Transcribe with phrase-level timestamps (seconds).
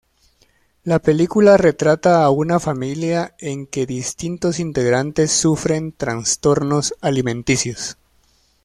[0.83, 7.97] La película retrata a una familia en que distintos integrantes sufren trastornos alimenticios.